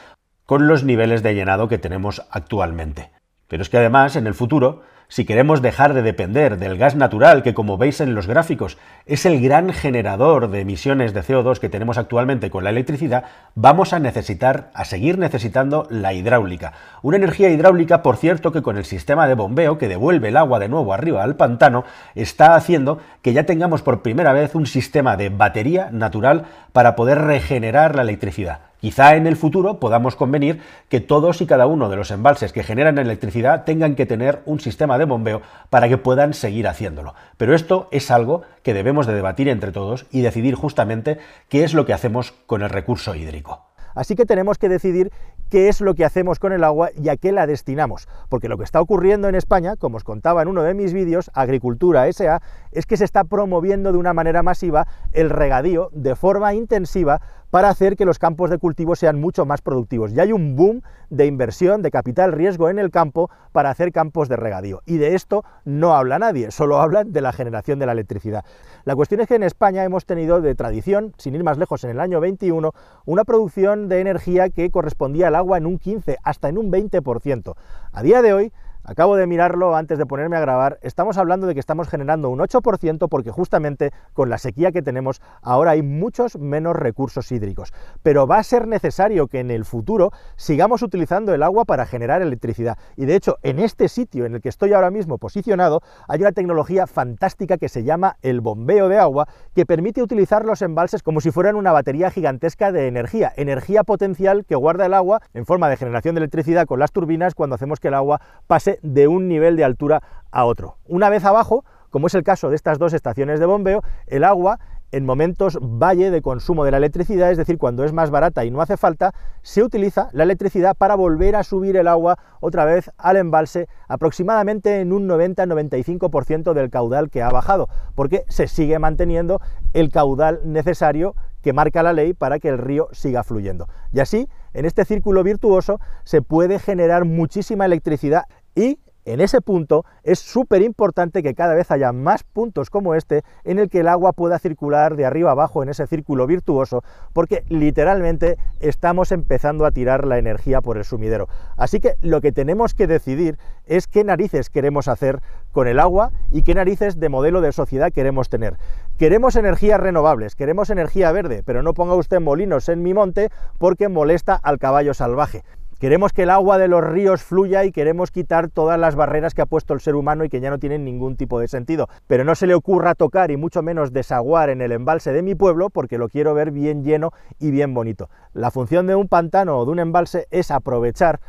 con 0.46 0.66
los 0.66 0.84
niveles 0.84 1.22
de 1.22 1.34
llenado 1.34 1.68
que 1.68 1.78
tenemos 1.78 2.26
actualmente. 2.30 3.10
Pero 3.48 3.62
es 3.62 3.68
que 3.68 3.78
además 3.78 4.16
en 4.16 4.26
el 4.26 4.34
futuro 4.34 4.82
si 5.08 5.24
queremos 5.24 5.62
dejar 5.62 5.94
de 5.94 6.02
depender 6.02 6.58
del 6.58 6.78
gas 6.78 6.96
natural, 6.96 7.42
que 7.42 7.54
como 7.54 7.78
veis 7.78 8.00
en 8.00 8.14
los 8.14 8.26
gráficos 8.26 8.78
es 9.06 9.26
el 9.26 9.40
gran 9.40 9.72
generador 9.72 10.50
de 10.50 10.60
emisiones 10.60 11.12
de 11.12 11.22
CO2 11.22 11.58
que 11.58 11.68
tenemos 11.68 11.98
actualmente 11.98 12.50
con 12.50 12.64
la 12.64 12.70
electricidad, 12.70 13.24
vamos 13.54 13.92
a 13.92 13.98
necesitar, 13.98 14.70
a 14.74 14.84
seguir 14.84 15.18
necesitando 15.18 15.86
la 15.90 16.12
hidráulica. 16.12 16.72
Una 17.02 17.16
energía 17.16 17.50
hidráulica, 17.50 18.02
por 18.02 18.16
cierto, 18.16 18.52
que 18.52 18.62
con 18.62 18.76
el 18.76 18.84
sistema 18.84 19.28
de 19.28 19.34
bombeo 19.34 19.78
que 19.78 19.88
devuelve 19.88 20.28
el 20.28 20.36
agua 20.36 20.58
de 20.58 20.68
nuevo 20.68 20.92
arriba 20.92 21.22
al 21.22 21.36
pantano, 21.36 21.84
está 22.14 22.54
haciendo 22.54 22.98
que 23.22 23.32
ya 23.32 23.44
tengamos 23.44 23.82
por 23.82 24.02
primera 24.02 24.32
vez 24.32 24.54
un 24.54 24.66
sistema 24.66 25.16
de 25.16 25.28
batería 25.28 25.90
natural 25.92 26.46
para 26.72 26.96
poder 26.96 27.18
regenerar 27.18 27.94
la 27.94 28.02
electricidad. 28.02 28.60
Quizá 28.84 29.16
en 29.16 29.26
el 29.26 29.36
futuro 29.36 29.80
podamos 29.80 30.14
convenir 30.14 30.60
que 30.90 31.00
todos 31.00 31.40
y 31.40 31.46
cada 31.46 31.66
uno 31.66 31.88
de 31.88 31.96
los 31.96 32.10
embalses 32.10 32.52
que 32.52 32.62
generan 32.62 32.98
electricidad 32.98 33.64
tengan 33.64 33.94
que 33.94 34.04
tener 34.04 34.42
un 34.44 34.60
sistema 34.60 34.98
de 34.98 35.06
bombeo 35.06 35.40
para 35.70 35.88
que 35.88 35.96
puedan 35.96 36.34
seguir 36.34 36.68
haciéndolo. 36.68 37.14
Pero 37.38 37.54
esto 37.54 37.88
es 37.92 38.10
algo 38.10 38.42
que 38.62 38.74
debemos 38.74 39.06
de 39.06 39.14
debatir 39.14 39.48
entre 39.48 39.72
todos 39.72 40.04
y 40.10 40.20
decidir 40.20 40.54
justamente 40.54 41.16
qué 41.48 41.64
es 41.64 41.72
lo 41.72 41.86
que 41.86 41.94
hacemos 41.94 42.32
con 42.44 42.60
el 42.60 42.68
recurso 42.68 43.14
hídrico. 43.14 43.64
Así 43.94 44.16
que 44.16 44.26
tenemos 44.26 44.58
que 44.58 44.68
decidir 44.68 45.10
qué 45.50 45.68
es 45.68 45.80
lo 45.80 45.94
que 45.94 46.04
hacemos 46.04 46.38
con 46.38 46.52
el 46.52 46.64
agua 46.64 46.90
y 47.00 47.08
a 47.08 47.16
qué 47.16 47.32
la 47.32 47.46
destinamos. 47.46 48.08
Porque 48.28 48.48
lo 48.48 48.58
que 48.58 48.64
está 48.64 48.80
ocurriendo 48.80 49.28
en 49.28 49.34
España, 49.34 49.76
como 49.76 49.96
os 49.96 50.04
contaba 50.04 50.42
en 50.42 50.48
uno 50.48 50.62
de 50.62 50.74
mis 50.74 50.92
vídeos, 50.92 51.30
Agricultura 51.32 52.10
SA, 52.12 52.42
es 52.72 52.86
que 52.86 52.96
se 52.96 53.04
está 53.04 53.24
promoviendo 53.24 53.92
de 53.92 53.98
una 53.98 54.12
manera 54.12 54.42
masiva 54.42 54.88
el 55.12 55.30
regadío 55.30 55.90
de 55.92 56.16
forma 56.16 56.54
intensiva 56.54 57.20
para 57.50 57.68
hacer 57.68 57.96
que 57.96 58.04
los 58.04 58.18
campos 58.18 58.50
de 58.50 58.58
cultivo 58.58 58.96
sean 58.96 59.20
mucho 59.20 59.46
más 59.46 59.62
productivos. 59.62 60.12
Y 60.12 60.20
hay 60.20 60.32
un 60.32 60.56
boom 60.56 60.82
de 61.10 61.26
inversión, 61.26 61.82
de 61.82 61.90
capital 61.90 62.32
riesgo 62.32 62.68
en 62.68 62.78
el 62.78 62.90
campo 62.90 63.30
para 63.52 63.70
hacer 63.70 63.92
campos 63.92 64.28
de 64.28 64.36
regadío. 64.36 64.82
Y 64.86 64.96
de 64.96 65.14
esto 65.14 65.44
no 65.64 65.94
habla 65.94 66.18
nadie, 66.18 66.50
solo 66.50 66.80
hablan 66.80 67.12
de 67.12 67.20
la 67.20 67.32
generación 67.32 67.78
de 67.78 67.86
la 67.86 67.92
electricidad. 67.92 68.44
La 68.84 68.96
cuestión 68.96 69.20
es 69.20 69.28
que 69.28 69.36
en 69.36 69.42
España 69.42 69.84
hemos 69.84 70.06
tenido 70.06 70.40
de 70.40 70.54
tradición, 70.54 71.14
sin 71.16 71.34
ir 71.34 71.44
más 71.44 71.58
lejos 71.58 71.84
en 71.84 71.90
el 71.90 72.00
año 72.00 72.20
21, 72.20 72.72
una 73.04 73.24
producción 73.24 73.88
de 73.88 74.00
energía 74.00 74.50
que 74.50 74.70
correspondía 74.70 75.28
al 75.28 75.36
agua 75.36 75.58
en 75.58 75.66
un 75.66 75.78
15, 75.78 76.18
hasta 76.22 76.48
en 76.48 76.58
un 76.58 76.70
20%. 76.70 77.54
A 77.92 78.02
día 78.02 78.22
de 78.22 78.32
hoy, 78.32 78.52
Acabo 78.86 79.16
de 79.16 79.26
mirarlo 79.26 79.74
antes 79.74 79.96
de 79.96 80.04
ponerme 80.04 80.36
a 80.36 80.40
grabar, 80.40 80.78
estamos 80.82 81.16
hablando 81.16 81.46
de 81.46 81.54
que 81.54 81.60
estamos 81.60 81.88
generando 81.88 82.28
un 82.28 82.38
8% 82.38 83.08
porque 83.08 83.30
justamente 83.30 83.92
con 84.12 84.28
la 84.28 84.36
sequía 84.36 84.72
que 84.72 84.82
tenemos 84.82 85.22
ahora 85.40 85.70
hay 85.70 85.82
muchos 85.82 86.38
menos 86.38 86.76
recursos 86.76 87.32
hídricos. 87.32 87.72
Pero 88.02 88.26
va 88.26 88.36
a 88.36 88.42
ser 88.42 88.68
necesario 88.68 89.26
que 89.26 89.40
en 89.40 89.50
el 89.50 89.64
futuro 89.64 90.12
sigamos 90.36 90.82
utilizando 90.82 91.32
el 91.32 91.42
agua 91.42 91.64
para 91.64 91.86
generar 91.86 92.20
electricidad. 92.20 92.76
Y 92.94 93.06
de 93.06 93.16
hecho, 93.16 93.38
en 93.42 93.58
este 93.58 93.88
sitio 93.88 94.26
en 94.26 94.34
el 94.34 94.42
que 94.42 94.50
estoy 94.50 94.74
ahora 94.74 94.90
mismo 94.90 95.16
posicionado, 95.16 95.80
hay 96.06 96.20
una 96.20 96.32
tecnología 96.32 96.86
fantástica 96.86 97.56
que 97.56 97.70
se 97.70 97.84
llama 97.84 98.18
el 98.20 98.42
bombeo 98.42 98.90
de 98.90 98.98
agua, 98.98 99.28
que 99.54 99.64
permite 99.64 100.02
utilizar 100.02 100.44
los 100.44 100.60
embalses 100.60 101.02
como 101.02 101.22
si 101.22 101.30
fueran 101.30 101.56
una 101.56 101.72
batería 101.72 102.10
gigantesca 102.10 102.70
de 102.70 102.86
energía, 102.86 103.32
energía 103.36 103.82
potencial 103.82 104.44
que 104.44 104.56
guarda 104.56 104.84
el 104.84 104.92
agua 104.92 105.22
en 105.32 105.46
forma 105.46 105.70
de 105.70 105.78
generación 105.78 106.14
de 106.14 106.18
electricidad 106.18 106.66
con 106.66 106.80
las 106.80 106.92
turbinas 106.92 107.34
cuando 107.34 107.54
hacemos 107.54 107.80
que 107.80 107.88
el 107.88 107.94
agua 107.94 108.20
pase 108.46 108.73
de 108.82 109.08
un 109.08 109.28
nivel 109.28 109.56
de 109.56 109.64
altura 109.64 110.02
a 110.30 110.44
otro. 110.44 110.76
Una 110.86 111.08
vez 111.08 111.24
abajo, 111.24 111.64
como 111.90 112.08
es 112.08 112.14
el 112.14 112.24
caso 112.24 112.50
de 112.50 112.56
estas 112.56 112.78
dos 112.78 112.92
estaciones 112.92 113.40
de 113.40 113.46
bombeo, 113.46 113.82
el 114.06 114.24
agua 114.24 114.58
en 114.94 115.04
momentos 115.04 115.58
valle 115.60 116.12
de 116.12 116.22
consumo 116.22 116.64
de 116.64 116.70
la 116.70 116.76
electricidad, 116.76 117.32
es 117.32 117.36
decir, 117.36 117.58
cuando 117.58 117.82
es 117.82 117.92
más 117.92 118.10
barata 118.10 118.44
y 118.44 118.52
no 118.52 118.60
hace 118.60 118.76
falta, 118.76 119.12
se 119.42 119.64
utiliza 119.64 120.08
la 120.12 120.22
electricidad 120.22 120.76
para 120.76 120.94
volver 120.94 121.34
a 121.34 121.42
subir 121.42 121.76
el 121.76 121.88
agua 121.88 122.16
otra 122.38 122.64
vez 122.64 122.92
al 122.96 123.16
embalse 123.16 123.66
aproximadamente 123.88 124.80
en 124.80 124.92
un 124.92 125.08
90-95% 125.08 126.52
del 126.52 126.70
caudal 126.70 127.10
que 127.10 127.22
ha 127.22 127.30
bajado, 127.30 127.68
porque 127.96 128.24
se 128.28 128.46
sigue 128.46 128.78
manteniendo 128.78 129.40
el 129.72 129.90
caudal 129.90 130.40
necesario 130.44 131.16
que 131.42 131.52
marca 131.52 131.82
la 131.82 131.92
ley 131.92 132.14
para 132.14 132.38
que 132.38 132.48
el 132.48 132.58
río 132.58 132.88
siga 132.92 133.24
fluyendo. 133.24 133.66
Y 133.92 133.98
así, 133.98 134.28
en 134.52 134.64
este 134.64 134.84
círculo 134.84 135.24
virtuoso, 135.24 135.80
se 136.04 136.22
puede 136.22 136.60
generar 136.60 137.04
muchísima 137.04 137.66
electricidad 137.66 138.26
y 138.54 138.78
en 139.06 139.20
ese 139.20 139.42
punto 139.42 139.84
es 140.02 140.18
súper 140.18 140.62
importante 140.62 141.22
que 141.22 141.34
cada 141.34 141.54
vez 141.54 141.70
haya 141.70 141.92
más 141.92 142.24
puntos 142.24 142.70
como 142.70 142.94
este 142.94 143.22
en 143.44 143.58
el 143.58 143.68
que 143.68 143.80
el 143.80 143.88
agua 143.88 144.12
pueda 144.12 144.38
circular 144.38 144.96
de 144.96 145.04
arriba 145.04 145.32
abajo 145.32 145.62
en 145.62 145.68
ese 145.68 145.86
círculo 145.86 146.26
virtuoso, 146.26 146.82
porque 147.12 147.44
literalmente 147.48 148.38
estamos 148.60 149.12
empezando 149.12 149.66
a 149.66 149.72
tirar 149.72 150.06
la 150.06 150.16
energía 150.16 150.62
por 150.62 150.78
el 150.78 150.84
sumidero. 150.84 151.28
Así 151.56 151.80
que 151.80 151.96
lo 152.00 152.22
que 152.22 152.32
tenemos 152.32 152.72
que 152.72 152.86
decidir 152.86 153.36
es 153.66 153.88
qué 153.88 154.04
narices 154.04 154.48
queremos 154.48 154.88
hacer 154.88 155.20
con 155.52 155.68
el 155.68 155.80
agua 155.80 156.10
y 156.32 156.42
qué 156.42 156.54
narices 156.54 156.98
de 156.98 157.10
modelo 157.10 157.42
de 157.42 157.52
sociedad 157.52 157.92
queremos 157.92 158.30
tener. 158.30 158.56
Queremos 158.98 159.36
energías 159.36 159.80
renovables, 159.80 160.34
queremos 160.34 160.70
energía 160.70 161.12
verde, 161.12 161.42
pero 161.44 161.62
no 161.62 161.74
ponga 161.74 161.94
usted 161.94 162.20
molinos 162.20 162.70
en 162.70 162.82
mi 162.82 162.94
monte 162.94 163.28
porque 163.58 163.88
molesta 163.88 164.34
al 164.34 164.58
caballo 164.58 164.94
salvaje. 164.94 165.44
Queremos 165.80 166.12
que 166.12 166.22
el 166.22 166.30
agua 166.30 166.58
de 166.58 166.68
los 166.68 166.84
ríos 166.84 167.22
fluya 167.22 167.64
y 167.64 167.72
queremos 167.72 168.10
quitar 168.10 168.48
todas 168.48 168.78
las 168.78 168.94
barreras 168.94 169.34
que 169.34 169.42
ha 169.42 169.46
puesto 169.46 169.74
el 169.74 169.80
ser 169.80 169.96
humano 169.96 170.24
y 170.24 170.28
que 170.28 170.40
ya 170.40 170.50
no 170.50 170.58
tienen 170.58 170.84
ningún 170.84 171.16
tipo 171.16 171.40
de 171.40 171.48
sentido. 171.48 171.88
Pero 172.06 172.24
no 172.24 172.34
se 172.34 172.46
le 172.46 172.54
ocurra 172.54 172.94
tocar 172.94 173.30
y 173.30 173.36
mucho 173.36 173.62
menos 173.62 173.92
desaguar 173.92 174.50
en 174.50 174.62
el 174.62 174.72
embalse 174.72 175.12
de 175.12 175.22
mi 175.22 175.34
pueblo 175.34 175.70
porque 175.70 175.98
lo 175.98 176.08
quiero 176.08 176.32
ver 176.32 176.52
bien 176.52 176.84
lleno 176.84 177.12
y 177.40 177.50
bien 177.50 177.74
bonito. 177.74 178.08
La 178.32 178.50
función 178.50 178.86
de 178.86 178.94
un 178.94 179.08
pantano 179.08 179.58
o 179.58 179.64
de 179.64 179.72
un 179.72 179.80
embalse 179.80 180.26
es 180.30 180.50
aprovechar 180.50 181.20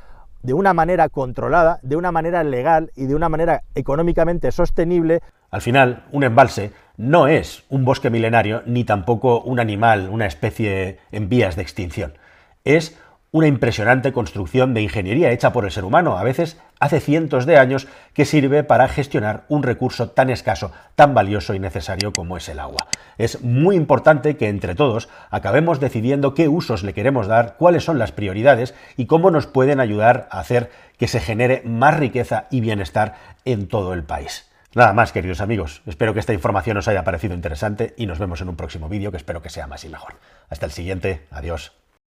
de 0.44 0.54
una 0.54 0.74
manera 0.75 1.10
controlada, 1.10 1.80
de 1.82 1.96
una 1.96 2.12
manera 2.12 2.44
legal 2.44 2.92
y 2.96 3.08
de 3.08 3.16
una 3.16 3.30
manera 3.30 3.64
económicamente 3.74 4.52
sostenible. 4.52 5.22
Al 5.50 5.62
final, 5.62 6.06
un 6.12 6.24
embalse 6.24 6.72
no 6.98 7.28
es 7.28 7.66
un 7.70 7.84
bosque 7.84 8.12
milenario 8.12 8.62
ni 8.68 8.84
tampoco 8.84 9.42
un 9.42 9.60
animal, 9.60 10.08
una 10.12 10.28
especie 10.28 11.00
en 11.12 11.30
vías 11.30 11.56
de 11.56 11.64
extinción. 11.64 12.14
Es 12.64 12.98
una 13.36 13.48
impresionante 13.48 14.13
construcción 14.13 14.74
de 14.74 14.82
ingeniería 14.82 15.30
hecha 15.30 15.51
por 15.51 15.65
el 15.65 15.72
ser 15.72 15.84
humano, 15.84 16.18
a 16.18 16.24
veces 16.24 16.58
hace 16.80 17.01
cientos 17.01 17.46
de 17.46 17.58
años, 17.58 17.86
que 18.13 18.24
sirve 18.24 18.63
para 18.63 18.88
gestionar 18.88 19.44
un 19.50 19.62
recurso 19.62 20.12
tan 20.12 20.30
escaso, 20.30 20.72
tan 20.96 21.13
valioso 21.13 21.54
y 21.54 21.60
necesario 21.60 22.13
como 22.13 22.38
es 22.38 22.48
el 22.48 22.62
agua. 22.62 22.88
Es 23.18 23.42
muy 23.42 23.75
importante 23.75 24.38
que 24.38 24.48
entre 24.48 24.74
todos 24.74 25.10
acabemos 25.32 25.82
decidiendo 25.82 26.34
qué 26.34 26.48
usos 26.48 26.84
le 26.84 26.94
queremos 26.94 27.27
dar, 27.27 27.58
cuáles 27.58 27.84
son 27.84 28.00
las 28.00 28.13
prioridades 28.13 28.74
y 28.96 29.06
cómo 29.06 29.32
nos 29.32 29.48
pueden 29.48 29.82
ayudar 29.82 30.30
a 30.32 30.39
hacer 30.39 30.72
que 30.98 31.10
se 31.10 31.20
genere 31.20 31.62
más 31.65 32.00
riqueza 32.00 32.46
y 32.51 32.62
bienestar 32.62 33.15
en 33.44 33.68
todo 33.68 33.94
el 33.94 34.06
país. 34.06 34.50
Nada 34.75 34.94
más, 34.94 35.12
queridos 35.12 35.42
amigos. 35.42 35.82
Espero 35.88 36.13
que 36.13 36.22
esta 36.22 36.32
información 36.32 36.77
os 36.77 36.88
haya 36.88 37.04
parecido 37.04 37.34
interesante 37.34 37.96
y 37.98 38.06
nos 38.06 38.18
vemos 38.18 38.39
en 38.39 38.48
un 38.48 38.56
próximo 38.56 38.88
vídeo 38.88 39.12
que 39.12 39.18
espero 39.18 39.42
que 39.42 39.50
sea 39.50 39.68
más 39.68 39.84
y 39.84 39.89
mejor. 39.89 40.13
Hasta 40.50 40.65
el 40.68 40.72
siguiente. 40.72 41.27
Adiós. 41.32 41.85